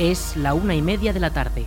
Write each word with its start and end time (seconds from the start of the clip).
Es 0.00 0.34
la 0.34 0.54
una 0.54 0.74
y 0.74 0.80
media 0.80 1.12
de 1.12 1.20
la 1.20 1.28
tarde. 1.28 1.66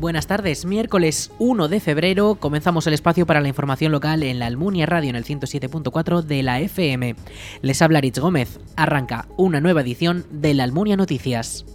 Buenas 0.00 0.26
tardes, 0.26 0.64
miércoles 0.64 1.30
1 1.38 1.68
de 1.68 1.80
febrero 1.80 2.36
comenzamos 2.36 2.86
el 2.86 2.94
espacio 2.94 3.26
para 3.26 3.42
la 3.42 3.48
información 3.48 3.92
local 3.92 4.22
en 4.22 4.38
la 4.38 4.46
Almunia 4.46 4.86
Radio 4.86 5.10
en 5.10 5.16
el 5.16 5.24
107.4 5.26 6.22
de 6.22 6.42
la 6.42 6.60
FM. 6.60 7.14
Les 7.60 7.82
habla 7.82 8.00
Rich 8.00 8.20
Gómez. 8.20 8.58
Arranca 8.74 9.28
una 9.36 9.60
nueva 9.60 9.82
edición 9.82 10.24
de 10.30 10.54
la 10.54 10.64
Almunia 10.64 10.96
Noticias. 10.96 11.66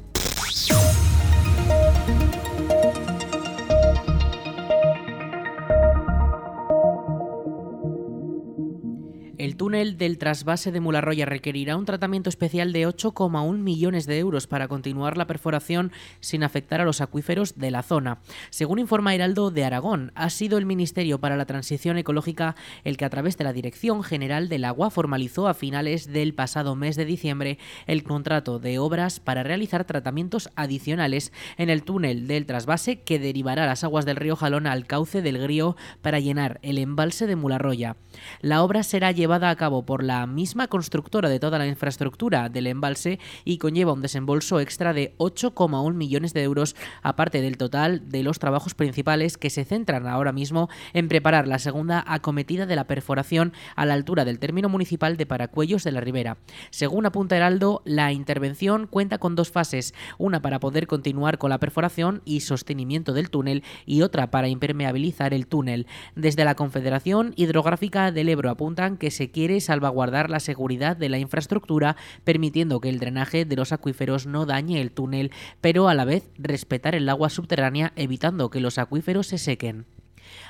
El 9.40 9.56
túnel 9.56 9.98
del 9.98 10.20
trasvase 10.20 10.72
de 10.72 10.80
Mularroya 10.80 11.26
requerirá 11.26 11.76
un 11.76 11.86
tratamiento 11.86 12.30
especial 12.30 12.72
de 12.72 12.88
8,1 12.88 13.58
millones 13.58 14.06
de 14.06 14.20
euros 14.20 14.46
para 14.46 14.68
continuar 14.68 15.18
la 15.18 15.26
perforación 15.26 15.92
sin 16.20 16.44
afectar 16.44 16.82
a 16.82 16.86
los 16.86 17.02
acuíferos 17.02 17.58
de 17.58 17.72
la 17.72 17.82
zona. 17.82 18.20
Según 18.52 18.78
informa 18.78 19.16
Heraldo 19.16 19.50
de 19.50 19.64
Aragón, 19.64 20.12
ha 20.14 20.30
sido 20.30 20.60
el 20.60 20.68
Ministerio 20.68 21.20
para 21.20 21.36
la 21.36 21.48
Transición 21.48 21.98
Ecológica 21.98 22.56
el 22.84 22.96
que 22.96 23.06
a 23.06 23.10
través 23.10 23.36
de 23.36 23.44
la 23.44 23.54
Dirección 23.54 24.04
General 24.04 24.50
del 24.50 24.66
Agua 24.66 24.92
formalizó 24.92 25.48
a 25.48 25.56
finales 25.56 26.14
del 26.14 26.36
pasado 26.36 26.76
mes 26.76 26.96
de 26.96 27.06
diciembre 27.06 27.58
el 27.88 28.04
contrato 28.04 28.60
de 28.60 28.78
obras 28.78 29.20
para 29.20 29.42
realizar 29.42 29.84
tratamientos 29.84 30.52
adicionales 30.56 31.34
en 31.58 31.72
el 31.72 31.82
túnel 31.82 32.28
del 32.28 32.46
trasvase 32.46 33.02
que 33.02 33.18
derivará 33.18 33.66
las 33.66 33.84
aguas 33.84 34.06
del 34.06 34.18
río 34.18 34.36
Jalón 34.36 34.68
al 34.68 34.86
cauce 34.86 35.24
del 35.24 35.40
Grío 35.40 35.76
para 36.04 36.20
llenar 36.20 36.60
el 36.62 36.78
embalse 36.78 37.26
de 37.26 37.36
Mularroya. 37.36 37.98
La 38.42 38.62
obra 38.62 38.84
será 38.84 39.12
llevada 39.24 39.50
a 39.50 39.56
cabo 39.56 39.86
por 39.86 40.04
la 40.04 40.28
misma 40.28 40.68
constructora 40.68 41.30
de 41.30 41.40
toda 41.40 41.58
la 41.58 41.66
infraestructura 41.66 42.50
del 42.50 42.68
embalse 42.68 43.20
y 43.46 43.58
conlleva 43.58 43.94
un 43.94 44.02
desembolso 44.02 44.60
extra 44.60 44.92
de 44.92 45.16
8,1 45.18 45.94
millones 45.94 46.34
de 46.34 46.44
euros, 46.44 46.76
aparte 47.02 47.40
del 47.40 47.56
total 47.56 48.10
de 48.10 48.22
los 48.22 48.38
trabajos 48.38 48.76
principales 48.76 49.38
que 49.38 49.50
se 49.50 49.64
centran 49.64 50.08
ahora 50.08 50.34
mismo 50.34 50.68
en 50.92 51.08
preparar 51.08 51.48
la 51.48 51.58
segunda 51.58 52.04
acometida 52.06 52.66
de 52.66 52.76
la 52.76 52.86
perforación 52.86 53.54
a 53.78 53.86
la 53.86 53.94
altura 53.94 54.26
del 54.26 54.40
término 54.40 54.68
municipal 54.68 55.16
de 55.16 55.26
Paracuellos 55.26 55.86
de 55.86 55.94
la 55.94 56.02
Ribera. 56.02 56.36
Según 56.70 57.06
apunta 57.06 57.38
Heraldo, 57.38 57.82
la 57.86 58.12
intervención 58.12 58.88
cuenta 58.88 59.20
con 59.20 59.36
dos 59.36 59.52
fases, 59.52 59.94
una 60.18 60.42
para 60.42 60.60
poder 60.60 60.86
continuar 60.86 61.38
con 61.38 61.50
la 61.50 61.62
perforación 61.62 62.22
y 62.26 62.42
sostenimiento 62.42 63.14
del 63.14 63.30
túnel 63.30 63.64
y 63.86 64.02
otra 64.02 64.32
para 64.32 64.50
impermeabilizar 64.50 65.34
el 65.34 65.48
túnel. 65.48 65.88
Desde 66.14 66.44
la 66.44 66.56
Confederación 66.56 67.32
Hidrográfica 67.38 68.12
del 68.12 68.28
Ebro 68.28 68.50
apuntan 68.50 68.98
que 68.98 69.13
se 69.14 69.32
quiere 69.32 69.62
salvaguardar 69.62 70.30
la 70.30 70.42
seguridad 70.42 70.98
de 70.98 71.08
la 71.08 71.20
infraestructura, 71.20 71.96
permitiendo 72.26 72.82
que 72.82 72.90
el 72.90 73.00
drenaje 73.00 73.46
de 73.46 73.56
los 73.56 73.72
acuíferos 73.72 74.28
no 74.28 74.46
dañe 74.46 74.82
el 74.82 74.92
túnel, 74.92 75.32
pero 75.62 75.88
a 75.88 75.94
la 75.94 76.04
vez 76.04 76.30
respetar 76.38 76.96
el 76.96 77.08
agua 77.08 77.30
subterránea 77.30 77.94
evitando 77.96 78.50
que 78.50 78.60
los 78.60 78.78
acuíferos 78.78 79.28
se 79.28 79.38
sequen. 79.38 79.86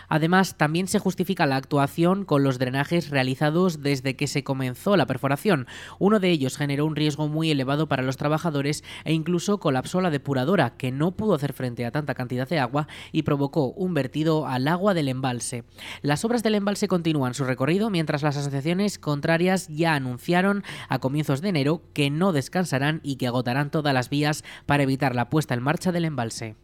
Además, 0.10 0.58
también 0.58 0.88
se 0.88 1.00
justifica 1.00 1.46
la 1.46 1.56
actuación 1.56 2.26
con 2.26 2.44
los 2.44 2.60
drenajes 2.60 3.10
realizados 3.10 3.82
desde 3.82 4.16
que 4.16 4.28
se 4.28 4.44
comenzó 4.44 4.98
la 4.98 5.06
perforación. 5.06 5.68
Uno 6.00 6.20
de 6.20 6.30
ellos 6.30 6.58
generó 6.58 6.86
un 6.86 6.96
riesgo 6.96 7.28
muy 7.28 7.52
elevado 7.52 7.88
para 7.88 8.04
los 8.04 8.18
trabajadores 8.18 8.84
e 9.06 9.14
incluso 9.14 9.60
colapsó 9.60 10.02
la 10.02 10.10
depuradora, 10.10 10.78
que 10.78 10.92
no 10.92 11.12
pudo 11.12 11.36
hacer 11.36 11.54
frente 11.54 11.86
a 11.86 11.92
tanta 11.92 12.14
cantidad 12.14 12.48
de 12.48 12.60
agua 12.60 12.88
y 13.12 13.24
provocó 13.24 13.72
un 13.72 13.94
vertido 13.94 14.48
al 14.48 14.68
agua 14.68 14.94
del 14.94 15.10
embalse. 15.10 15.64
Las 16.02 16.26
obras 16.26 16.44
del 16.44 16.56
embalse 16.56 16.88
continúan 16.88 17.34
su 17.34 17.44
recorrido 17.44 17.90
mientras 17.90 18.24
las 18.24 18.38
asociaciones 18.38 19.00
contrarias 19.00 19.68
ya 19.68 19.96
anunciaron 19.96 20.64
a 20.90 21.00
comienzos 21.00 21.42
de 21.42 21.50
enero 21.50 21.82
que 21.94 22.10
no 22.10 22.32
descansarán 22.32 23.00
y 23.04 23.16
que 23.16 23.28
agotarán 23.28 23.72
todas 23.72 23.94
las 23.94 24.10
vías 24.10 24.44
para 24.66 24.84
evitar 24.84 25.16
la 25.16 25.30
puesta 25.30 25.54
en 25.54 25.64
marcha 25.64 25.92
del 25.92 26.06
embalse. 26.06 26.56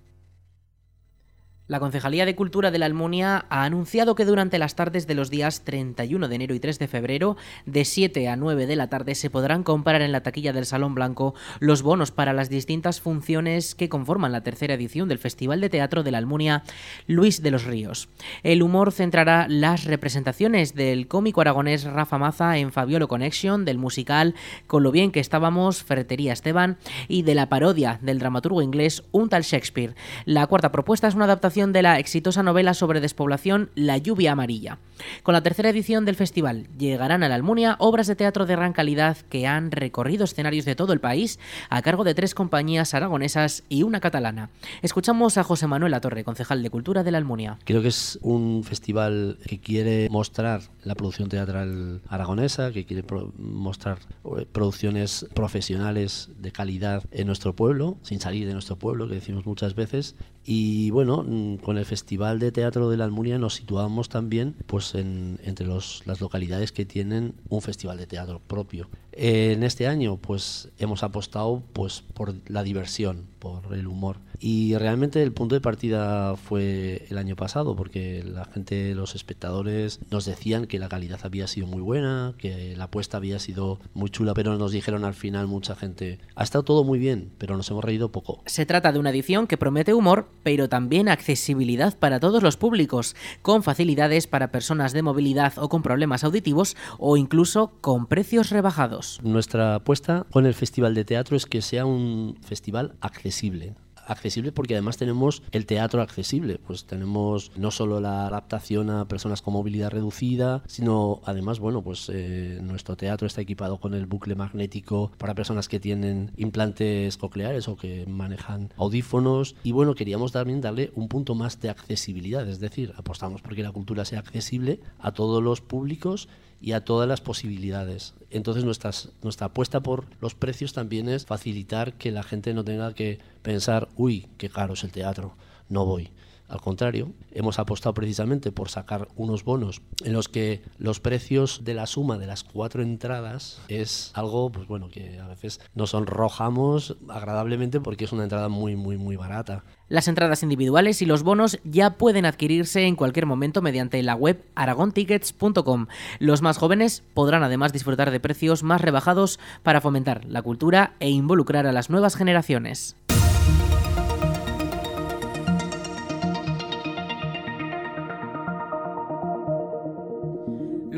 La 1.69 1.79
Concejalía 1.79 2.25
de 2.25 2.35
Cultura 2.35 2.71
de 2.71 2.79
la 2.79 2.87
Almunia 2.87 3.45
ha 3.49 3.63
anunciado 3.63 4.15
que 4.15 4.25
durante 4.25 4.57
las 4.57 4.73
tardes 4.73 5.05
de 5.05 5.13
los 5.13 5.29
días 5.29 5.63
31 5.65 6.27
de 6.27 6.33
enero 6.33 6.55
y 6.55 6.59
3 6.59 6.79
de 6.79 6.87
febrero, 6.87 7.37
de 7.67 7.85
7 7.85 8.27
a 8.27 8.35
9 8.35 8.65
de 8.65 8.75
la 8.75 8.89
tarde, 8.89 9.13
se 9.13 9.29
podrán 9.29 9.61
comprar 9.61 10.01
en 10.01 10.11
la 10.11 10.23
taquilla 10.23 10.51
del 10.51 10.65
Salón 10.65 10.95
Blanco 10.95 11.35
los 11.59 11.83
bonos 11.83 12.09
para 12.09 12.33
las 12.33 12.49
distintas 12.49 13.01
funciones 13.01 13.75
que 13.75 13.87
conforman 13.87 14.31
la 14.31 14.41
tercera 14.41 14.73
edición 14.73 15.07
del 15.09 15.19
Festival 15.19 15.61
de 15.61 15.69
Teatro 15.69 16.01
de 16.01 16.09
la 16.09 16.17
Almunia 16.17 16.63
Luis 17.05 17.43
de 17.43 17.51
los 17.51 17.65
Ríos. 17.65 18.09
El 18.41 18.63
humor 18.63 18.91
centrará 18.91 19.45
las 19.47 19.83
representaciones 19.83 20.73
del 20.73 21.07
cómico 21.07 21.41
aragonés 21.41 21.83
Rafa 21.83 22.17
Maza 22.17 22.57
en 22.57 22.71
Fabiolo 22.71 23.07
Connection, 23.07 23.63
del 23.63 23.77
musical 23.77 24.33
Con 24.65 24.81
lo 24.81 24.91
bien 24.91 25.11
que 25.11 25.19
estábamos, 25.19 25.83
Ferretería 25.83 26.33
Esteban, 26.33 26.79
y 27.07 27.21
de 27.21 27.35
la 27.35 27.47
parodia 27.47 27.99
del 28.01 28.17
dramaturgo 28.17 28.63
inglés 28.63 29.03
Un 29.11 29.29
tal 29.29 29.43
Shakespeare. 29.43 29.93
La 30.25 30.47
cuarta 30.47 30.71
propuesta 30.71 31.07
es 31.07 31.13
una 31.13 31.25
adaptación 31.25 31.58
de 31.59 31.81
la 31.81 31.99
exitosa 31.99 32.41
novela 32.41 32.73
sobre 32.73 33.01
despoblación 33.01 33.69
La 33.75 33.97
lluvia 33.97 34.31
amarilla. 34.31 34.77
Con 35.23 35.33
la 35.33 35.43
tercera 35.43 35.69
edición 35.69 36.05
del 36.05 36.15
festival 36.15 36.67
llegarán 36.77 37.21
a 37.21 37.27
la 37.27 37.35
Almunia 37.35 37.75
obras 37.79 38.07
de 38.07 38.15
teatro 38.15 38.45
de 38.45 38.55
gran 38.55 38.71
calidad 38.71 39.17
que 39.29 39.45
han 39.45 39.71
recorrido 39.71 40.23
escenarios 40.23 40.63
de 40.63 40.75
todo 40.75 40.93
el 40.93 41.01
país 41.01 41.37
a 41.69 41.81
cargo 41.81 42.05
de 42.05 42.15
tres 42.15 42.33
compañías 42.33 42.93
aragonesas 42.93 43.63
y 43.67 43.83
una 43.83 43.99
catalana. 43.99 44.49
Escuchamos 44.81 45.37
a 45.37 45.43
José 45.43 45.67
Manuel 45.67 45.91
Latorre, 45.91 46.23
concejal 46.23 46.63
de 46.63 46.69
Cultura 46.69 47.03
de 47.03 47.11
la 47.11 47.17
Almunia. 47.17 47.59
Creo 47.65 47.81
que 47.81 47.89
es 47.89 48.17
un 48.21 48.63
festival 48.63 49.37
que 49.45 49.59
quiere 49.59 50.07
mostrar 50.09 50.61
la 50.85 50.95
producción 50.95 51.27
teatral 51.27 52.01
aragonesa, 52.07 52.71
que 52.71 52.85
quiere 52.85 53.03
mostrar 53.37 53.99
eh, 54.37 54.45
producciones 54.49 55.27
profesionales 55.33 56.29
de 56.39 56.53
calidad 56.53 57.03
en 57.11 57.27
nuestro 57.27 57.53
pueblo, 57.53 57.97
sin 58.01 58.21
salir 58.21 58.47
de 58.47 58.53
nuestro 58.53 58.77
pueblo, 58.77 59.09
que 59.09 59.15
decimos 59.15 59.45
muchas 59.45 59.75
veces. 59.75 60.15
Y 60.45 60.89
bueno, 60.91 61.25
con 61.61 61.77
el 61.77 61.85
Festival 61.85 62.39
de 62.39 62.51
Teatro 62.51 62.89
de 62.89 62.97
la 62.97 63.03
Almunia 63.03 63.37
nos 63.37 63.55
situamos 63.55 64.09
también 64.09 64.55
pues 64.65 64.95
en, 64.95 65.39
entre 65.43 65.67
los, 65.67 66.01
las 66.05 66.21
localidades 66.21 66.71
que 66.71 66.85
tienen 66.85 67.35
un 67.49 67.61
festival 67.61 67.97
de 67.97 68.07
teatro 68.07 68.41
propio. 68.47 68.89
En 69.11 69.63
este 69.63 69.87
año 69.87 70.17
pues 70.17 70.69
hemos 70.77 71.03
apostado 71.03 71.63
pues 71.73 72.03
por 72.13 72.33
la 72.47 72.63
diversión, 72.63 73.25
por 73.39 73.73
el 73.73 73.87
humor. 73.87 74.17
Y 74.41 74.77
realmente 74.77 75.21
el 75.21 75.33
punto 75.33 75.55
de 75.55 75.61
partida 75.61 76.37
fue 76.37 77.05
el 77.09 77.17
año 77.17 77.35
pasado, 77.35 77.75
porque 77.75 78.23
la 78.23 78.45
gente, 78.45 78.95
los 78.95 79.13
espectadores, 79.13 79.99
nos 80.11 80.25
decían 80.25 80.65
que 80.65 80.79
la 80.79 80.87
calidad 80.87 81.19
había 81.23 81.45
sido 81.47 81.67
muy 81.67 81.81
buena, 81.81 82.33
que 82.37 82.73
la 82.77 82.85
apuesta 82.85 83.17
había 83.17 83.39
sido 83.39 83.79
muy 83.93 84.09
chula, 84.09 84.33
pero 84.33 84.57
nos 84.57 84.71
dijeron 84.71 85.03
al 85.03 85.13
final 85.13 85.47
mucha 85.47 85.75
gente, 85.75 86.19
ha 86.35 86.43
estado 86.43 86.63
todo 86.63 86.83
muy 86.85 86.99
bien, 86.99 87.31
pero 87.37 87.57
nos 87.57 87.69
hemos 87.69 87.83
reído 87.83 88.13
poco. 88.13 88.41
Se 88.45 88.65
trata 88.65 88.93
de 88.93 88.99
una 88.99 89.09
edición 89.09 89.45
que 89.45 89.57
promete 89.57 89.93
humor, 89.93 90.29
pero 90.43 90.69
también 90.69 91.09
accesibilidad 91.09 91.97
para 91.97 92.21
todos 92.21 92.41
los 92.41 92.55
públicos, 92.55 93.17
con 93.41 93.61
facilidades 93.61 94.27
para 94.27 94.51
personas 94.51 94.93
de 94.93 95.01
movilidad 95.01 95.53
o 95.57 95.67
con 95.67 95.83
problemas 95.83 96.23
auditivos, 96.23 96.77
o 96.97 97.17
incluso 97.17 97.73
con 97.81 98.05
precios 98.05 98.51
rebajados. 98.51 99.08
Nuestra 99.23 99.75
apuesta 99.75 100.25
con 100.31 100.45
el 100.45 100.53
Festival 100.53 100.93
de 100.93 101.05
Teatro 101.05 101.35
es 101.35 101.45
que 101.45 101.61
sea 101.61 101.85
un 101.85 102.37
festival 102.41 102.93
accesible. 103.01 103.75
Accesible 104.07 104.51
porque 104.51 104.73
además 104.73 104.97
tenemos 104.97 105.43
el 105.51 105.67
teatro 105.67 106.01
accesible, 106.01 106.59
pues 106.65 106.85
tenemos 106.85 107.51
no 107.55 107.69
solo 107.69 107.99
la 107.99 108.25
adaptación 108.25 108.89
a 108.89 109.07
personas 109.07 109.43
con 109.43 109.53
movilidad 109.53 109.91
reducida, 109.91 110.63
sino 110.65 111.21
además, 111.25 111.59
bueno, 111.59 111.83
pues 111.83 112.09
eh, 112.11 112.59
nuestro 112.63 112.97
teatro 112.97 113.27
está 113.27 113.41
equipado 113.41 113.79
con 113.79 113.93
el 113.93 114.07
bucle 114.07 114.33
magnético 114.33 115.11
para 115.19 115.35
personas 115.35 115.67
que 115.67 115.79
tienen 115.79 116.31
implantes 116.37 117.17
cocleares 117.17 117.67
o 117.67 117.77
que 117.77 118.07
manejan 118.07 118.73
audífonos. 118.77 119.55
Y 119.63 119.73
bueno, 119.73 119.93
queríamos 119.93 120.31
también 120.31 120.59
darle 120.59 120.91
un 120.95 121.07
punto 121.07 121.35
más 121.35 121.59
de 121.61 121.69
accesibilidad, 121.69 122.49
es 122.49 122.59
decir, 122.59 122.93
apostamos 122.97 123.43
porque 123.43 123.61
la 123.61 123.71
cultura 123.71 124.05
sea 124.05 124.19
accesible 124.19 124.79
a 124.97 125.11
todos 125.11 125.43
los 125.43 125.61
públicos 125.61 126.27
y 126.61 126.73
a 126.73 126.83
todas 126.83 127.07
las 127.07 127.21
posibilidades. 127.21 128.13
Entonces 128.29 128.63
nuestras, 128.63 129.09
nuestra 129.23 129.47
apuesta 129.47 129.79
por 129.79 130.05
los 130.21 130.35
precios 130.35 130.73
también 130.73 131.09
es 131.09 131.25
facilitar 131.25 131.93
que 131.93 132.11
la 132.11 132.23
gente 132.23 132.53
no 132.53 132.63
tenga 132.63 132.93
que 132.93 133.19
pensar, 133.41 133.89
uy, 133.95 134.27
qué 134.37 134.49
caro 134.49 134.73
es 134.73 134.83
el 134.83 134.91
teatro, 134.91 135.35
no 135.69 135.85
voy. 135.85 136.09
Al 136.49 136.61
contrario, 136.61 137.13
hemos 137.31 137.59
apostado 137.59 137.93
precisamente 137.93 138.51
por 138.51 138.69
sacar 138.69 139.07
unos 139.15 139.43
bonos 139.43 139.81
en 140.03 140.13
los 140.13 140.27
que 140.29 140.63
los 140.79 140.99
precios 140.99 141.63
de 141.63 141.75
la 141.75 141.85
suma 141.85 142.17
de 142.17 142.25
las 142.25 142.43
cuatro 142.43 142.81
entradas 142.81 143.61
es 143.67 144.11
algo, 144.15 144.51
pues 144.51 144.67
bueno, 144.67 144.89
que 144.89 145.19
a 145.19 145.27
veces 145.27 145.61
nos 145.75 145.91
sonrojamos 145.91 146.97
agradablemente 147.07 147.79
porque 147.79 148.05
es 148.05 148.11
una 148.11 148.23
entrada 148.23 148.49
muy, 148.49 148.75
muy, 148.75 148.97
muy 148.97 149.15
barata. 149.15 149.63
Las 149.89 150.07
entradas 150.07 150.41
individuales 150.41 151.01
y 151.03 151.05
los 151.05 151.21
bonos 151.21 151.59
ya 151.63 151.97
pueden 151.97 152.25
adquirirse 152.25 152.85
en 152.85 152.95
cualquier 152.95 153.27
momento 153.27 153.61
mediante 153.61 154.01
la 154.01 154.15
web 154.15 154.43
aragontickets.com. 154.55 155.87
Los 156.17 156.41
más 156.41 156.57
jóvenes 156.57 157.03
podrán 157.13 157.43
además 157.43 157.73
disfrutar 157.73 158.09
de 158.09 158.19
precios 158.19 158.63
más 158.63 158.81
rebajados 158.81 159.39
para 159.61 159.81
fomentar 159.81 160.25
la 160.25 160.41
cultura 160.41 160.95
e 160.99 161.09
involucrar 161.09 161.67
a 161.67 161.71
las 161.71 161.91
nuevas 161.91 162.15
generaciones. 162.15 162.95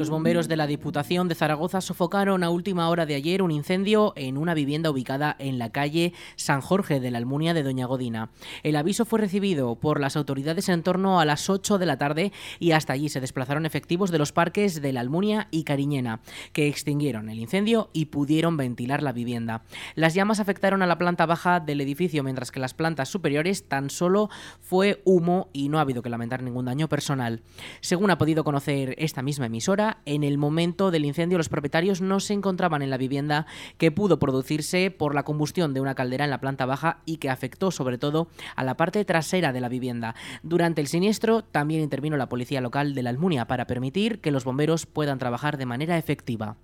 Los 0.01 0.09
bomberos 0.09 0.47
de 0.47 0.57
la 0.57 0.65
Diputación 0.65 1.27
de 1.27 1.35
Zaragoza 1.35 1.79
sofocaron 1.79 2.43
a 2.43 2.49
última 2.49 2.89
hora 2.89 3.05
de 3.05 3.13
ayer 3.13 3.43
un 3.43 3.51
incendio 3.51 4.13
en 4.15 4.35
una 4.35 4.55
vivienda 4.55 4.89
ubicada 4.89 5.35
en 5.37 5.59
la 5.59 5.71
calle 5.71 6.13
San 6.35 6.59
Jorge 6.59 6.99
de 6.99 7.11
la 7.11 7.19
Almunia 7.19 7.53
de 7.53 7.61
Doña 7.61 7.85
Godina. 7.85 8.31
El 8.63 8.77
aviso 8.77 9.05
fue 9.05 9.19
recibido 9.19 9.75
por 9.75 9.99
las 9.99 10.15
autoridades 10.15 10.69
en 10.69 10.81
torno 10.81 11.19
a 11.19 11.25
las 11.25 11.51
8 11.51 11.77
de 11.77 11.85
la 11.85 11.99
tarde 11.99 12.31
y 12.57 12.71
hasta 12.71 12.93
allí 12.93 13.09
se 13.09 13.21
desplazaron 13.21 13.67
efectivos 13.67 14.09
de 14.09 14.17
los 14.17 14.31
parques 14.31 14.81
de 14.81 14.91
la 14.91 15.01
Almunia 15.01 15.49
y 15.51 15.65
Cariñena, 15.65 16.21
que 16.51 16.67
extinguieron 16.67 17.29
el 17.29 17.37
incendio 17.37 17.91
y 17.93 18.05
pudieron 18.05 18.57
ventilar 18.57 19.03
la 19.03 19.11
vivienda. 19.11 19.61
Las 19.93 20.15
llamas 20.15 20.39
afectaron 20.39 20.81
a 20.81 20.87
la 20.87 20.97
planta 20.97 21.27
baja 21.27 21.59
del 21.59 21.79
edificio, 21.79 22.23
mientras 22.23 22.49
que 22.49 22.59
las 22.59 22.73
plantas 22.73 23.09
superiores 23.09 23.67
tan 23.67 23.91
solo 23.91 24.31
fue 24.61 25.03
humo 25.05 25.49
y 25.53 25.69
no 25.69 25.77
ha 25.77 25.81
habido 25.81 26.01
que 26.01 26.09
lamentar 26.09 26.41
ningún 26.41 26.65
daño 26.65 26.89
personal. 26.89 27.43
Según 27.81 28.09
ha 28.09 28.17
podido 28.17 28.43
conocer 28.43 28.95
esta 28.97 29.21
misma 29.21 29.45
emisora, 29.45 29.90
en 30.05 30.23
el 30.23 30.37
momento 30.37 30.91
del 30.91 31.05
incendio 31.05 31.37
los 31.37 31.49
propietarios 31.49 32.01
no 32.01 32.19
se 32.19 32.33
encontraban 32.33 32.81
en 32.81 32.89
la 32.89 32.97
vivienda 32.97 33.45
que 33.77 33.91
pudo 33.91 34.19
producirse 34.19 34.91
por 34.91 35.15
la 35.15 35.23
combustión 35.23 35.73
de 35.73 35.81
una 35.81 35.95
caldera 35.95 36.25
en 36.25 36.31
la 36.31 36.39
planta 36.39 36.65
baja 36.65 36.99
y 37.05 37.17
que 37.17 37.29
afectó 37.29 37.71
sobre 37.71 37.97
todo 37.97 38.27
a 38.55 38.63
la 38.63 38.77
parte 38.77 39.03
trasera 39.05 39.53
de 39.53 39.61
la 39.61 39.69
vivienda. 39.69 40.15
Durante 40.43 40.81
el 40.81 40.87
siniestro 40.87 41.43
también 41.43 41.81
intervino 41.81 42.17
la 42.17 42.29
policía 42.29 42.61
local 42.61 42.95
de 42.95 43.03
la 43.03 43.09
Almunia 43.09 43.45
para 43.45 43.67
permitir 43.67 44.21
que 44.21 44.31
los 44.31 44.43
bomberos 44.43 44.85
puedan 44.85 45.19
trabajar 45.19 45.57
de 45.57 45.65
manera 45.65 45.97
efectiva. 45.97 46.57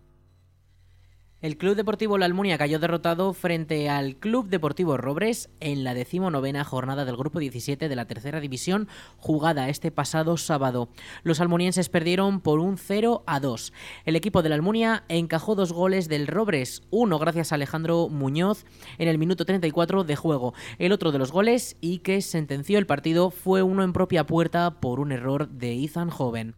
El 1.39 1.55
Club 1.55 1.75
Deportivo 1.75 2.17
La 2.17 2.25
Almunia 2.25 2.57
cayó 2.57 2.79
derrotado 2.79 3.31
frente 3.31 3.91
al 3.91 4.15
Club 4.15 4.49
Deportivo 4.49 4.97
Robres 4.97 5.51
en 5.59 5.83
la 5.83 5.93
decimonovena 5.93 6.63
jornada 6.63 7.05
del 7.05 7.15
Grupo 7.15 7.37
17 7.37 7.87
de 7.87 7.95
la 7.95 8.05
Tercera 8.05 8.39
División, 8.39 8.87
jugada 9.17 9.69
este 9.69 9.91
pasado 9.91 10.37
sábado. 10.37 10.89
Los 11.21 11.39
almunienses 11.39 11.89
perdieron 11.89 12.41
por 12.41 12.59
un 12.59 12.79
0 12.79 13.23
a 13.27 13.39
2. 13.39 13.71
El 14.05 14.15
equipo 14.15 14.41
de 14.41 14.49
la 14.49 14.55
Almunia 14.55 15.03
encajó 15.09 15.53
dos 15.53 15.73
goles 15.73 16.09
del 16.09 16.25
Robres, 16.25 16.81
uno 16.89 17.19
gracias 17.19 17.51
a 17.51 17.55
Alejandro 17.55 18.09
Muñoz 18.09 18.65
en 18.97 19.07
el 19.07 19.19
minuto 19.19 19.45
34 19.45 20.05
de 20.05 20.15
juego. 20.15 20.55
El 20.79 20.91
otro 20.91 21.11
de 21.11 21.19
los 21.19 21.31
goles 21.31 21.77
y 21.81 21.99
que 21.99 22.23
sentenció 22.23 22.79
el 22.79 22.87
partido 22.87 23.29
fue 23.29 23.61
uno 23.61 23.83
en 23.83 23.93
propia 23.93 24.25
puerta 24.25 24.79
por 24.79 24.99
un 24.99 25.11
error 25.11 25.47
de 25.49 25.83
Ethan 25.83 26.09
Joven. 26.09 26.55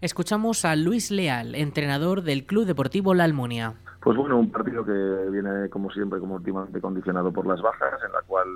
Escuchamos 0.00 0.64
a 0.64 0.74
Luis 0.74 1.10
Leal, 1.10 1.54
entrenador 1.54 2.22
del 2.22 2.46
Club 2.46 2.64
Deportivo 2.64 3.12
La 3.12 3.24
Almunia. 3.24 3.76
Pues 4.02 4.16
bueno, 4.16 4.36
un 4.36 4.50
partido 4.50 4.84
que 4.84 5.30
viene 5.30 5.68
como 5.68 5.88
siempre, 5.90 6.18
como 6.18 6.34
últimamente 6.34 6.80
condicionado 6.80 7.32
por 7.32 7.46
las 7.46 7.62
bajas, 7.62 8.00
en 8.04 8.10
la 8.10 8.22
cual 8.22 8.48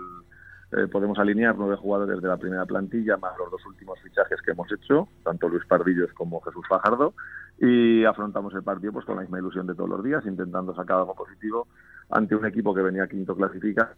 eh, 0.72 0.88
podemos 0.88 1.16
alinear 1.20 1.54
nueve 1.56 1.76
jugadores 1.76 2.20
de 2.20 2.26
la 2.26 2.37
primera 2.37 2.66
plantilla, 2.66 3.16
más 3.16 3.38
los 3.38 3.52
dos 3.52 3.64
últimos 3.66 4.00
fichajes 4.00 4.43
que 4.43 4.50
hemos 4.50 4.70
hecho, 4.72 5.08
tanto 5.22 5.48
Luis 5.48 5.64
Pardillos 5.66 6.12
como 6.14 6.40
Jesús 6.40 6.66
Fajardo, 6.69 7.14
y 7.60 8.04
afrontamos 8.04 8.52
el 8.54 8.64
partido 8.64 8.93
pues 8.93 9.06
con 9.06 9.14
la 9.14 9.22
misma 9.22 9.38
ilusión 9.38 9.69
de 9.69 9.76
todos 9.76 9.88
los 9.88 10.02
días, 10.02 10.26
intentando 10.26 10.75
sacar 10.75 10.98
algo 10.98 11.14
positivo 11.14 11.69
ante 12.10 12.34
un 12.34 12.44
equipo 12.44 12.75
que 12.75 12.82
venía 12.82 13.06
quinto 13.06 13.37
clasificado 13.37 13.94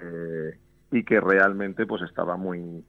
eh, 0.00 0.58
y 0.90 1.04
que 1.04 1.20
realmente 1.20 1.84
pues 1.86 2.00
estaba 2.00 2.38
muy 2.38 2.82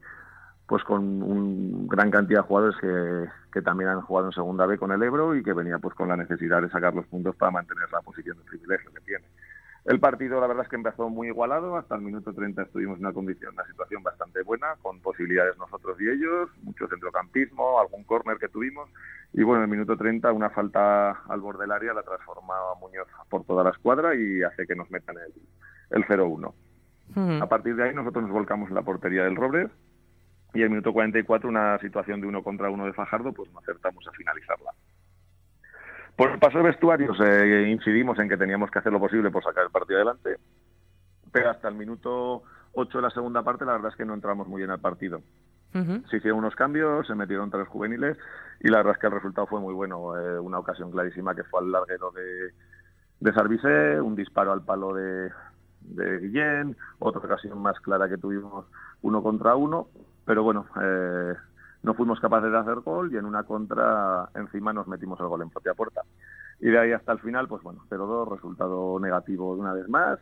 pues 0.68 0.84
con 0.84 1.22
una 1.22 1.86
gran 1.88 2.10
cantidad 2.10 2.40
de 2.40 2.46
jugadores 2.46 2.76
que, 2.78 3.24
que, 3.50 3.62
también 3.62 3.88
han 3.88 4.02
jugado 4.02 4.26
en 4.26 4.32
segunda 4.32 4.66
B 4.66 4.76
con 4.76 4.92
el 4.92 5.02
Ebro 5.02 5.34
y 5.34 5.42
que 5.42 5.54
venía 5.54 5.78
pues 5.78 5.94
con 5.94 6.08
la 6.08 6.16
necesidad 6.16 6.60
de 6.60 6.68
sacar 6.68 6.94
los 6.94 7.06
puntos 7.06 7.34
para 7.36 7.50
mantener 7.50 7.90
la 7.90 8.02
posición 8.02 8.36
de 8.36 8.44
privilegio 8.44 8.92
que 8.92 9.00
tiene. 9.00 9.24
El 9.86 9.98
partido 9.98 10.38
la 10.38 10.46
verdad 10.46 10.64
es 10.64 10.68
que 10.68 10.76
empezó 10.76 11.08
muy 11.08 11.28
igualado, 11.28 11.74
hasta 11.78 11.94
el 11.94 12.02
minuto 12.02 12.34
30 12.34 12.60
estuvimos 12.60 12.98
en 12.98 13.06
una 13.06 13.14
condición, 13.14 13.54
una 13.54 13.64
situación 13.64 14.02
bastante 14.02 14.42
buena, 14.42 14.74
con 14.82 15.00
posibilidades 15.00 15.56
nosotros 15.56 15.98
y 15.98 16.10
ellos, 16.10 16.50
mucho 16.62 16.86
centrocampismo, 16.86 17.80
algún 17.80 18.04
córner 18.04 18.36
que 18.36 18.48
tuvimos 18.48 18.90
y 19.32 19.42
bueno, 19.44 19.64
en 19.64 19.70
el 19.70 19.70
minuto 19.70 19.96
30 19.96 20.30
una 20.32 20.50
falta 20.50 21.12
al 21.12 21.40
borde 21.40 21.62
del 21.62 21.72
área 21.72 21.94
la 21.94 22.02
transformaba 22.02 22.74
Muñoz 22.74 23.08
por 23.30 23.44
toda 23.44 23.64
la 23.64 23.70
escuadra 23.70 24.14
y 24.14 24.42
hace 24.42 24.66
que 24.66 24.76
nos 24.76 24.90
metan 24.90 25.16
el, 25.16 25.32
el 25.96 26.04
0-1. 26.04 26.52
A 27.40 27.46
partir 27.48 27.74
de 27.74 27.84
ahí 27.84 27.94
nosotros 27.94 28.24
nos 28.24 28.32
volcamos 28.32 28.68
en 28.68 28.74
la 28.74 28.82
portería 28.82 29.24
del 29.24 29.34
Robres, 29.34 29.70
y 30.54 30.62
el 30.62 30.70
minuto 30.70 30.92
44 30.92 31.48
una 31.48 31.78
situación 31.78 32.20
de 32.20 32.26
uno 32.26 32.42
contra 32.42 32.70
uno 32.70 32.86
de 32.86 32.92
Fajardo, 32.92 33.32
pues 33.32 33.52
no 33.52 33.58
acertamos 33.58 34.06
a 34.06 34.12
finalizarla. 34.12 34.72
Por 36.16 36.30
el 36.30 36.38
paso 36.38 36.58
de 36.58 36.64
vestuarios 36.64 37.16
eh, 37.20 37.68
incidimos 37.70 38.18
en 38.18 38.28
que 38.28 38.36
teníamos 38.36 38.70
que 38.70 38.80
hacer 38.80 38.92
lo 38.92 38.98
posible 38.98 39.30
por 39.30 39.44
sacar 39.44 39.64
el 39.64 39.70
partido 39.70 39.98
adelante, 39.98 40.36
pero 41.30 41.50
hasta 41.50 41.68
el 41.68 41.74
minuto 41.74 42.42
8 42.72 42.98
de 42.98 43.02
la 43.02 43.10
segunda 43.10 43.42
parte 43.42 43.64
la 43.64 43.72
verdad 43.72 43.90
es 43.92 43.96
que 43.96 44.04
no 44.04 44.14
entramos 44.14 44.48
muy 44.48 44.60
bien 44.60 44.70
al 44.70 44.80
partido. 44.80 45.22
Se 45.70 46.16
hicieron 46.16 46.38
unos 46.38 46.56
cambios, 46.56 47.06
se 47.06 47.14
metieron 47.14 47.50
tres 47.50 47.68
juveniles 47.68 48.16
y 48.58 48.68
la 48.68 48.78
verdad 48.78 48.94
es 48.94 48.98
que 48.98 49.06
el 49.06 49.12
resultado 49.12 49.46
fue 49.46 49.60
muy 49.60 49.74
bueno. 49.74 50.18
Eh, 50.18 50.40
una 50.40 50.58
ocasión 50.58 50.90
clarísima 50.90 51.36
que 51.36 51.44
fue 51.44 51.60
al 51.60 51.70
larguero 51.70 52.10
de, 52.10 52.52
de 53.20 53.32
Sarvise, 53.32 54.00
un 54.00 54.16
disparo 54.16 54.52
al 54.52 54.64
palo 54.64 54.94
de, 54.94 55.30
de 55.82 56.18
Guillén, 56.18 56.76
otra 56.98 57.20
ocasión 57.20 57.60
más 57.60 57.78
clara 57.80 58.08
que 58.08 58.16
tuvimos 58.16 58.66
uno 59.02 59.22
contra 59.22 59.54
uno 59.54 59.88
pero 60.28 60.42
bueno, 60.42 60.66
eh, 60.82 61.34
no 61.84 61.94
fuimos 61.94 62.20
capaces 62.20 62.52
de 62.52 62.58
hacer 62.58 62.80
gol 62.80 63.10
y 63.10 63.16
en 63.16 63.24
una 63.24 63.44
contra 63.44 64.28
encima 64.34 64.74
nos 64.74 64.86
metimos 64.86 65.18
el 65.20 65.26
gol 65.26 65.40
en 65.40 65.48
propia 65.48 65.72
puerta. 65.72 66.02
Y 66.60 66.66
de 66.66 66.78
ahí 66.78 66.92
hasta 66.92 67.12
el 67.12 67.20
final, 67.20 67.48
pues 67.48 67.62
bueno, 67.62 67.82
0-2, 67.88 68.30
resultado 68.30 69.00
negativo 69.00 69.54
de 69.54 69.60
una 69.62 69.72
vez 69.72 69.88
más. 69.88 70.18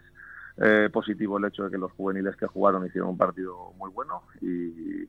Eh, 0.58 0.90
positivo 0.92 1.38
el 1.38 1.46
hecho 1.46 1.64
de 1.64 1.72
que 1.72 1.76
los 1.76 1.90
juveniles 1.90 2.36
que 2.36 2.46
jugaron 2.46 2.86
hicieron 2.86 3.10
un 3.10 3.18
partido 3.18 3.72
muy 3.78 3.90
bueno 3.90 4.22
y, 4.40 5.08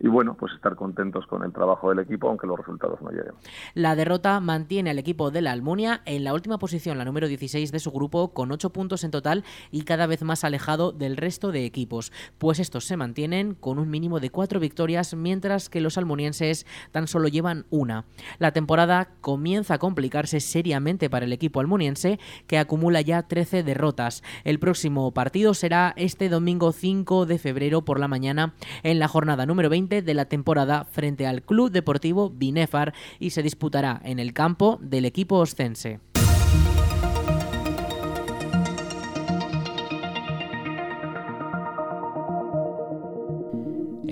y 0.00 0.08
bueno, 0.08 0.36
pues 0.38 0.52
estar 0.52 0.76
contentos 0.76 1.26
con 1.26 1.42
el 1.44 1.52
trabajo 1.52 1.90
del 1.90 1.98
equipo, 1.98 2.28
aunque 2.28 2.46
los 2.46 2.56
resultados 2.56 3.00
no 3.02 3.10
lleguen. 3.10 3.32
La 3.74 3.96
derrota 3.96 4.38
mantiene 4.40 4.90
al 4.90 4.98
equipo 4.98 5.30
de 5.30 5.42
la 5.42 5.52
Almunia 5.52 6.02
en 6.04 6.22
la 6.22 6.34
última 6.34 6.58
posición, 6.58 6.98
la 6.98 7.04
número 7.04 7.26
16 7.26 7.72
de 7.72 7.78
su 7.80 7.90
grupo, 7.90 8.32
con 8.32 8.52
8 8.52 8.70
puntos 8.70 9.02
en 9.02 9.10
total 9.10 9.44
y 9.72 9.82
cada 9.82 10.06
vez 10.06 10.22
más 10.22 10.44
alejado 10.44 10.92
del 10.92 11.16
resto 11.16 11.50
de 11.50 11.64
equipos, 11.64 12.12
pues 12.38 12.60
estos 12.60 12.84
se 12.84 12.96
mantienen 12.96 13.54
con 13.54 13.78
un 13.78 13.90
mínimo 13.90 14.20
de 14.20 14.30
4 14.30 14.60
victorias, 14.60 15.14
mientras 15.14 15.68
que 15.68 15.80
los 15.80 15.98
almunienses 15.98 16.66
tan 16.92 17.08
solo 17.08 17.28
llevan 17.28 17.66
una. 17.70 18.04
La 18.38 18.52
temporada 18.52 19.10
comienza 19.20 19.74
a 19.74 19.78
complicarse 19.78 20.38
seriamente 20.40 21.10
para 21.10 21.24
el 21.24 21.32
equipo 21.32 21.60
almuniense, 21.60 22.20
que 22.46 22.58
acumula 22.58 23.00
ya 23.00 23.22
13 23.22 23.64
derrotas. 23.64 24.22
El 24.44 24.60
próximo 24.60 25.12
partido 25.12 25.54
será 25.54 25.92
este 25.96 26.28
domingo 26.28 26.72
5 26.72 27.26
de 27.26 27.38
febrero 27.38 27.84
por 27.84 27.98
la 27.98 28.06
mañana 28.06 28.54
en 28.84 28.98
la 29.00 29.08
jornada 29.08 29.44
número 29.44 29.68
20 29.68 29.87
de 29.88 30.14
la 30.14 30.26
temporada 30.26 30.84
frente 30.84 31.26
al 31.26 31.42
Club 31.42 31.70
Deportivo 31.70 32.30
Binefar 32.30 32.94
y 33.18 33.30
se 33.30 33.42
disputará 33.42 34.00
en 34.04 34.18
el 34.18 34.32
campo 34.32 34.78
del 34.82 35.04
equipo 35.04 35.36
oscense. 35.36 36.00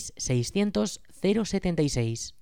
600 0.00 1.00
076. 1.22 2.34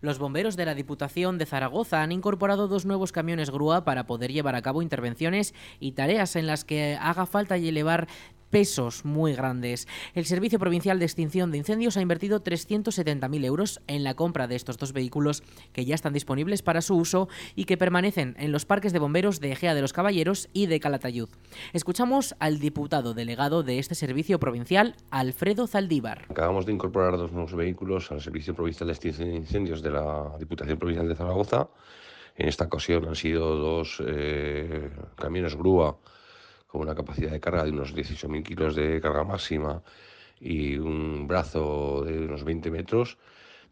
Los 0.00 0.18
bomberos 0.18 0.56
de 0.56 0.64
la 0.64 0.74
Diputación 0.74 1.38
de 1.38 1.46
Zaragoza 1.46 2.02
han 2.02 2.10
incorporado 2.10 2.66
dos 2.66 2.84
nuevos 2.84 3.12
camiones 3.12 3.50
grúa 3.50 3.84
para 3.84 4.04
poder 4.04 4.32
llevar 4.32 4.56
a 4.56 4.62
cabo 4.62 4.82
intervenciones 4.82 5.54
y 5.78 5.92
tareas 5.92 6.34
en 6.34 6.48
las 6.48 6.64
que 6.64 6.98
haga 7.00 7.24
falta 7.24 7.56
elevar 7.56 8.08
pesos 8.52 9.04
muy 9.06 9.32
grandes. 9.34 9.88
El 10.14 10.26
Servicio 10.26 10.58
Provincial 10.58 10.98
de 10.98 11.06
Extinción 11.06 11.50
de 11.50 11.58
Incendios 11.58 11.96
ha 11.96 12.02
invertido 12.02 12.44
370.000 12.44 13.44
euros 13.46 13.80
en 13.86 14.04
la 14.04 14.14
compra 14.14 14.46
de 14.46 14.54
estos 14.54 14.76
dos 14.76 14.92
vehículos 14.92 15.42
que 15.72 15.86
ya 15.86 15.94
están 15.94 16.12
disponibles 16.12 16.62
para 16.62 16.82
su 16.82 16.94
uso 16.94 17.28
y 17.56 17.64
que 17.64 17.78
permanecen 17.78 18.36
en 18.38 18.52
los 18.52 18.66
parques 18.66 18.92
de 18.92 18.98
bomberos 18.98 19.40
de 19.40 19.52
Egea 19.52 19.74
de 19.74 19.80
los 19.80 19.94
Caballeros 19.94 20.50
y 20.52 20.66
de 20.66 20.80
Calatayud. 20.80 21.30
Escuchamos 21.72 22.36
al 22.40 22.60
diputado 22.60 23.14
delegado 23.14 23.62
de 23.62 23.78
este 23.78 23.94
servicio 23.94 24.38
provincial, 24.38 24.96
Alfredo 25.10 25.66
Zaldívar. 25.66 26.26
Acabamos 26.28 26.66
de 26.66 26.72
incorporar 26.72 27.16
dos 27.16 27.32
nuevos 27.32 27.54
vehículos 27.54 28.12
al 28.12 28.20
Servicio 28.20 28.54
Provincial 28.54 28.86
de 28.86 28.92
Extinción 28.92 29.30
de 29.30 29.36
Incendios 29.36 29.80
de 29.80 29.90
la 29.92 30.36
Diputación 30.38 30.78
Provincial 30.78 31.08
de 31.08 31.14
Zaragoza. 31.14 31.70
En 32.36 32.48
esta 32.48 32.64
ocasión 32.64 33.08
han 33.08 33.16
sido 33.16 33.56
dos 33.56 34.02
eh, 34.06 34.90
camiones 35.16 35.54
grúa 35.54 35.96
con 36.72 36.80
una 36.80 36.94
capacidad 36.94 37.30
de 37.30 37.38
carga 37.38 37.64
de 37.64 37.70
unos 37.70 37.94
18.000 37.94 38.42
kilos 38.42 38.74
de 38.74 38.98
carga 39.02 39.24
máxima 39.24 39.82
y 40.40 40.78
un 40.78 41.28
brazo 41.28 42.02
de 42.02 42.18
unos 42.18 42.44
20 42.44 42.70
metros 42.70 43.18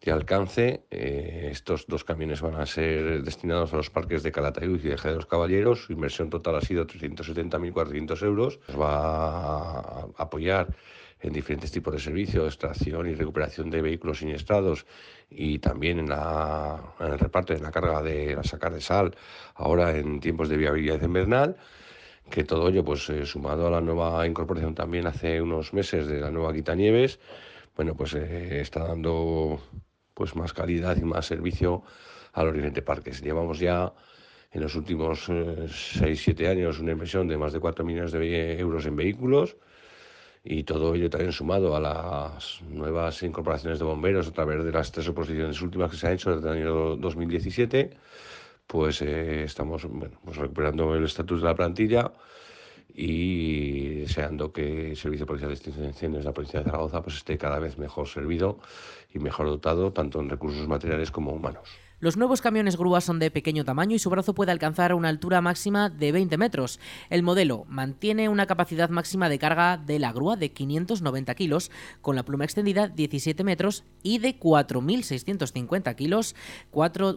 de 0.03 0.13
alcance. 0.13 0.85
Eh, 0.91 1.49
estos 1.51 1.87
dos 1.87 2.05
camiones 2.05 2.43
van 2.43 2.57
a 2.57 2.67
ser 2.67 3.23
destinados 3.23 3.73
a 3.73 3.79
los 3.79 3.89
parques 3.89 4.23
de 4.23 4.31
Calatayud 4.31 4.85
y 4.85 4.89
de 4.89 4.99
Jerez 4.99 5.25
Caballeros. 5.25 5.85
Su 5.85 5.95
inversión 5.95 6.29
total 6.29 6.57
ha 6.57 6.61
sido 6.61 6.87
370.400 6.87 8.23
euros. 8.23 8.61
Nos 8.69 8.79
va 8.79 9.79
a 9.79 10.07
apoyar 10.19 10.69
en 11.23 11.33
diferentes 11.33 11.73
tipos 11.73 11.95
de 11.95 12.01
servicios, 12.01 12.49
extracción 12.49 13.09
y 13.09 13.15
recuperación 13.15 13.71
de 13.71 13.81
vehículos 13.81 14.19
siniestrados 14.19 14.85
y 15.31 15.59
también 15.59 16.01
en, 16.01 16.11
el 16.11 17.19
reparto 17.19 17.55
de 17.55 17.61
la 17.61 17.71
carga 17.71 18.03
de 18.03 18.37
la 18.37 18.43
sacar 18.43 18.75
de 18.75 18.81
sal, 18.83 19.17
ahora 19.55 19.97
en 19.97 20.21
tiempos 20.21 20.51
de 20.51 20.59
viabilidad 20.59 21.01
invernal 21.01 21.57
que 22.31 22.45
todo 22.45 22.69
ello, 22.69 22.85
pues 22.85 23.09
eh, 23.11 23.27
sumado 23.27 23.67
a 23.67 23.71
la 23.71 23.81
nueva 23.81 24.27
incorporación 24.27 24.75
también 24.75 25.07
hace 25.07 25.43
unos 25.43 25.73
meses 25.75 26.07
de 26.07 26.21
la 26.21 26.31
nueva 26.31 26.55
Quitanieves, 26.55 27.19
bueno, 27.77 27.95
pues 27.95 28.15
eh, 28.15 28.61
está 28.61 28.85
dando 28.85 29.61
pues 30.15 30.37
más 30.37 30.53
calidad 30.53 30.97
y 30.97 31.03
más 31.03 31.27
servicio 31.27 31.83
al 32.33 32.49
Oriente 32.49 32.83
Parques. 32.83 33.21
Llevamos 33.23 33.59
ya 33.59 33.93
en 34.53 34.61
los 34.61 34.75
últimos 34.75 35.29
6-7 35.29 36.41
eh, 36.41 36.49
años 36.49 36.79
una 36.79 36.93
inversión 36.93 37.29
de 37.29 37.37
más 37.37 37.53
de 37.53 37.61
4 37.61 37.85
millones 37.85 38.13
de 38.13 38.59
euros 38.59 38.87
en 38.87 38.97
vehículos 38.97 39.57
y 40.43 40.65
todo 40.65 40.95
ello 40.95 41.11
también 41.11 41.33
sumado 41.33 41.77
a 41.77 41.81
las 41.81 42.63
nuevas 42.63 43.23
incorporaciones 43.23 43.79
de 43.79 43.85
bomberos 43.85 44.29
a 44.29 44.33
través 44.33 44.65
de 44.65 44.73
las 44.73 44.91
tres 44.91 45.09
oposiciones 45.09 45.61
últimas 45.61 45.91
que 45.91 45.97
se 45.97 46.07
han 46.07 46.15
hecho 46.15 46.35
desde 46.35 46.49
el 46.49 46.57
año 46.57 46.97
2017, 46.97 47.91
pues 48.71 49.03
eh, 49.03 49.43
estamos 49.43 49.85
pues 50.25 50.37
recuperando 50.37 50.95
el 50.95 51.05
estatus 51.05 51.43
de 51.43 51.49
la 51.49 51.57
plantilla 51.57 52.13
y 52.95 53.97
deseando 53.97 54.53
que 54.53 54.91
el 54.91 54.97
Servicio 54.97 55.27
Policial 55.27 55.49
de 55.49 55.55
Extinción 55.55 55.83
de 55.83 55.89
Incendios 55.91 56.23
de 56.23 56.31
la 56.31 56.35
Policía 56.35 56.61
de 56.61 56.67
Zaragoza 56.67 57.03
pues 57.03 57.17
esté 57.17 57.37
cada 57.37 57.59
vez 57.59 57.79
mejor 57.79 58.07
servido 58.07 58.61
y 59.13 59.19
mejor 59.19 59.47
dotado 59.47 59.93
tanto 59.93 60.21
en 60.21 60.31
recursos 60.31 60.69
materiales 60.69 61.11
como 61.11 61.33
humanos. 61.33 61.69
Los 62.03 62.17
nuevos 62.17 62.41
camiones 62.41 62.79
grúa 62.79 63.03
son 63.03 63.19
de 63.19 63.31
pequeño 63.31 63.63
tamaño 63.63 63.95
y 63.95 63.99
su 63.99 64.09
brazo 64.09 64.35
puede 64.35 64.53
alcanzar 64.53 64.95
una 64.95 65.11
altura 65.11 65.43
máxima 65.43 65.91
de 65.91 66.13
20 66.13 66.39
metros. 66.39 66.81
El 67.11 67.23
modelo 67.23 67.67
mantiene 67.69 68.31
una 68.31 68.47
capacidad 68.47 68.89
máxima 68.89 69.29
de 69.29 69.39
carga 69.39 69.77
de 69.77 69.99
la 69.99 70.11
grúa 70.11 70.37
de 70.37 70.51
590 70.51 71.35
kilos, 71.35 71.71
con 72.01 72.17
la 72.17 72.23
pluma 72.23 72.45
extendida 72.45 72.89
17 72.89 73.45
metros 73.45 73.85
y 74.03 74.17
de 74.17 74.41
4.650 74.41 75.95
kilos, 75.95 76.35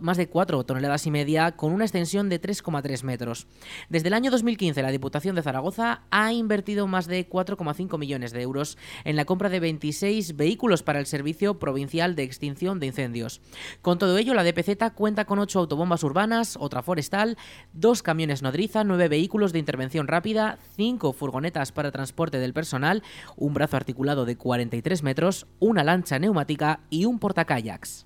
más 0.01 0.17
de 0.17 0.27
4 0.27 0.65
toneladas 0.65 1.07
y 1.07 1.11
media, 1.11 1.53
con 1.53 1.71
una 1.71 1.85
extensión 1.85 2.27
de 2.27 2.41
3,3 2.41 3.03
metros. 3.03 3.47
Desde 3.87 4.09
el 4.09 4.13
año 4.13 4.31
2015, 4.31 4.81
la 4.81 4.91
Diputación 4.91 5.37
de 5.37 5.43
Zaragoza 5.43 6.01
ha 6.11 6.33
invertido 6.33 6.87
más 6.87 7.07
de 7.07 7.29
4,5 7.29 7.97
millones 7.97 8.33
de 8.33 8.41
euros 8.41 8.77
en 9.05 9.15
la 9.15 9.23
compra 9.23 9.47
de 9.47 9.61
26 9.61 10.35
vehículos 10.35 10.83
para 10.83 10.99
el 10.99 11.05
Servicio 11.05 11.57
Provincial 11.57 12.17
de 12.17 12.23
Extinción 12.23 12.81
de 12.81 12.87
Incendios. 12.87 13.39
Con 13.81 13.97
todo 13.97 14.17
ello, 14.17 14.33
la 14.33 14.43
DPC 14.43 14.72
cuenta 14.93 15.25
con 15.25 15.39
ocho 15.39 15.59
autobombas 15.59 16.03
urbanas, 16.03 16.57
otra 16.59 16.81
forestal, 16.81 17.37
dos 17.73 18.03
camiones 18.03 18.41
nodriza, 18.41 18.83
nueve 18.83 19.07
vehículos 19.07 19.53
de 19.53 19.59
intervención 19.59 20.07
rápida, 20.07 20.57
cinco 20.75 21.13
furgonetas 21.13 21.71
para 21.71 21.91
transporte 21.91 22.39
del 22.39 22.53
personal, 22.53 23.03
un 23.35 23.53
brazo 23.53 23.77
articulado 23.77 24.25
de 24.25 24.37
43 24.37 25.03
metros, 25.03 25.47
una 25.59 25.83
lancha 25.83 26.19
neumática 26.19 26.81
y 26.89 27.05
un 27.05 27.19
portacayaks. 27.19 28.05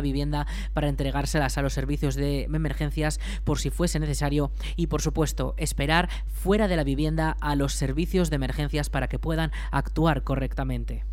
vivienda 0.00 0.46
para 0.72 0.88
entregárselas 0.88 1.58
a 1.58 1.62
los 1.62 1.72
servicios 1.72 2.14
de 2.14 2.44
emergencias 2.44 3.20
por 3.44 3.58
si 3.58 3.70
fuese 3.70 3.98
necesario 3.98 4.50
y 4.76 4.86
por 4.88 5.02
supuesto 5.02 5.54
esperar 5.56 6.08
fuera 6.26 6.68
de 6.68 6.76
la 6.76 6.84
vivienda 6.84 7.36
a 7.40 7.56
los 7.56 7.74
servicios 7.74 8.30
de 8.30 8.36
emergencias 8.36 8.90
para 8.90 9.08
que 9.08 9.18
puedan 9.18 9.52
actuar 9.70 10.22
correctamente. 10.22 11.04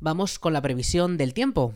Vamos 0.00 0.38
con 0.38 0.52
la 0.52 0.62
previsión 0.62 1.16
del 1.16 1.32
tiempo. 1.32 1.74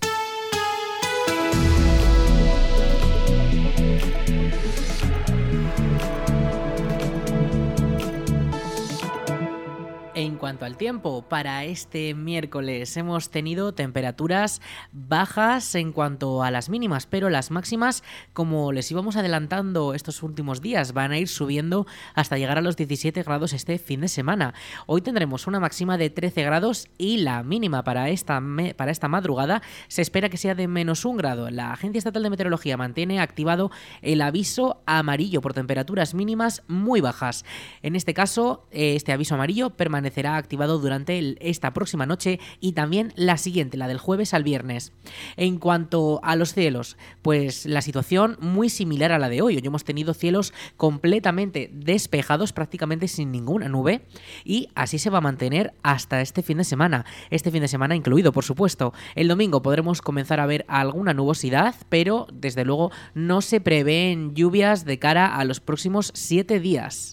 Cuanto 10.41 10.65
al 10.65 10.79
tiempo, 10.79 11.23
para 11.29 11.65
este 11.65 12.15
miércoles 12.15 12.97
hemos 12.97 13.31
tenido 13.31 13.75
temperaturas 13.75 14.63
bajas 14.91 15.75
en 15.75 15.93
cuanto 15.93 16.43
a 16.43 16.51
las 16.51 16.71
mínimas, 16.71 17.05
pero 17.05 17.29
las 17.29 17.51
máximas, 17.51 18.03
como 18.33 18.73
les 18.73 18.91
íbamos 18.91 19.17
adelantando 19.17 19.93
estos 19.93 20.23
últimos 20.23 20.63
días, 20.63 20.95
van 20.95 21.13
a 21.13 21.19
ir 21.19 21.29
subiendo 21.29 21.87
hasta 22.15 22.39
llegar 22.39 22.57
a 22.57 22.63
los 22.63 22.77
17 22.77 23.23
grados 23.23 23.53
este 23.53 23.79
fin 23.79 24.01
de 24.01 24.09
semana. 24.09 24.55
Hoy 24.87 25.03
tendremos 25.03 25.47
una 25.47 25.61
máxima 25.61 25.99
de 25.99 26.09
13 26.09 26.43
grados 26.43 26.89
y 26.97 27.19
la 27.19 27.43
mínima 27.43 27.85
para 27.85 28.09
esta, 28.09 28.43
para 28.77 28.93
esta 28.93 29.09
madrugada 29.09 29.61
se 29.89 30.01
espera 30.01 30.31
que 30.31 30.39
sea 30.39 30.55
de 30.55 30.69
menos 30.69 31.05
un 31.05 31.19
grado. 31.19 31.51
La 31.51 31.73
Agencia 31.73 31.99
Estatal 31.99 32.23
de 32.23 32.31
Meteorología 32.31 32.79
mantiene 32.79 33.21
activado 33.21 33.71
el 34.01 34.23
aviso 34.23 34.83
amarillo 34.87 35.43
por 35.43 35.53
temperaturas 35.53 36.15
mínimas 36.15 36.63
muy 36.67 37.03
bajas. 37.03 37.45
En 37.83 37.95
este 37.95 38.15
caso, 38.15 38.67
este 38.71 39.13
aviso 39.13 39.35
amarillo 39.35 39.69
permanece 39.71 40.23
activado 40.37 40.79
durante 40.79 41.37
esta 41.41 41.73
próxima 41.73 42.07
noche 42.07 42.41
y 42.61 42.73
también 42.73 43.13
la 43.17 43.37
siguiente, 43.37 43.77
la 43.77 43.89
del 43.89 43.99
jueves 43.99 44.35
al 44.35 44.45
viernes. 44.45 44.93
En 45.37 45.59
cuanto 45.59 46.21
a 46.23 46.37
los 46.37 46.55
cielos, 46.55 46.97
pues 47.23 47.67
la 47.67 47.83
situación 47.83 48.37
muy 48.41 48.69
similar 48.69 49.13
a 49.13 49.19
la 49.19 49.29
de 49.29 49.43
hoy. 49.43 49.57
Hoy 49.57 49.63
hemos 49.65 49.85
tenido 49.85 50.15
cielos 50.15 50.53
completamente 50.77 51.71
despejados, 51.73 52.53
prácticamente 52.53 53.09
sin 53.09 53.33
ninguna 53.33 53.69
nube, 53.69 54.03
y 54.45 54.69
así 54.75 54.99
se 54.99 55.11
va 55.11 55.19
a 55.19 55.23
mantener 55.23 55.75
hasta 55.83 56.21
este 56.21 56.43
fin 56.43 56.59
de 56.59 56.65
semana. 56.65 57.05
Este 57.31 57.51
fin 57.51 57.63
de 57.63 57.69
semana 57.69 57.97
incluido, 57.97 58.33
por 58.33 58.45
supuesto. 58.45 58.93
El 59.15 59.29
domingo 59.29 59.63
podremos 59.63 60.03
comenzar 60.03 60.41
a 60.41 60.47
ver 60.47 60.65
alguna 60.69 61.15
nubosidad, 61.15 61.75
pero 61.89 62.27
desde 62.33 62.65
luego 62.65 62.91
no 63.15 63.41
se 63.41 63.61
prevén 63.61 64.35
lluvias 64.35 64.85
de 64.85 64.99
cara 64.99 65.37
a 65.37 65.45
los 65.45 65.61
próximos 65.61 66.13
siete 66.15 66.61
días. 66.61 67.13